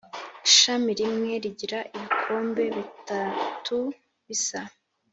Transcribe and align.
Ishami 0.47 0.91
rimwe 0.99 1.31
rigira 1.43 1.79
ibikombe 1.97 2.63
bitatu 2.75 3.77
bisa 4.27 4.61